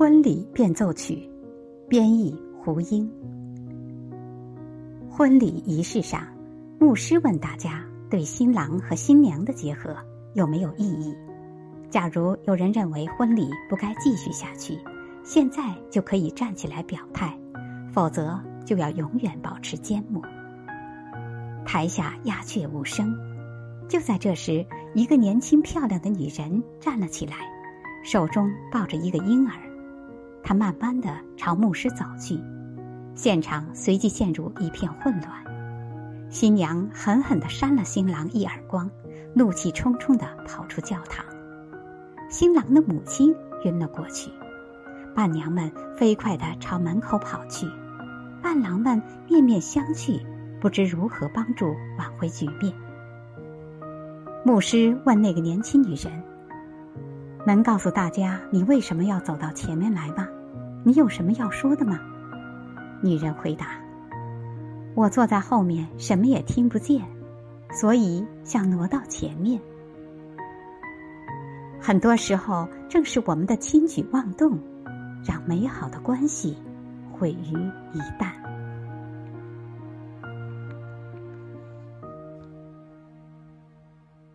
[0.00, 1.28] 婚礼变奏曲，
[1.86, 2.34] 编译
[2.64, 3.06] 胡英。
[5.10, 6.26] 婚礼仪式上，
[6.78, 9.94] 牧师问大家对新郎和新娘的结合
[10.32, 11.14] 有没有异议？
[11.90, 14.78] 假如有人认为婚礼不该继续下去，
[15.22, 17.38] 现在就可以站起来表态，
[17.92, 20.22] 否则就要永远保持缄默。
[21.66, 23.14] 台下鸦雀无声。
[23.86, 27.34] 就在这时，一个年轻漂亮的女人站了起来，
[28.02, 29.52] 手中抱着一个婴儿。
[30.50, 32.36] 他慢慢的朝牧师走去，
[33.14, 35.32] 现场随即陷入一片混乱。
[36.28, 38.90] 新娘狠狠的扇了新郎一耳光，
[39.32, 41.24] 怒气冲冲的跑出教堂。
[42.28, 43.32] 新郎的母亲
[43.64, 44.28] 晕了过去，
[45.14, 47.68] 伴娘们飞快的朝门口跑去，
[48.42, 50.20] 伴郎们面面相觑，
[50.60, 52.74] 不知如何帮助挽回局面。
[54.44, 56.12] 牧师问那个年轻女人
[57.46, 60.26] ：“能告诉大家你为什么要走到前面来吗？
[60.82, 61.98] 你有什么要说的吗？”
[63.02, 63.68] 女人回答
[64.94, 67.02] ：“我坐在后面，什么也听不见，
[67.72, 69.60] 所以想挪到前面。
[71.80, 74.58] 很多时候，正是我们的轻举妄动，
[75.24, 76.56] 让美好的关系
[77.12, 77.54] 毁于
[77.92, 78.32] 一旦。”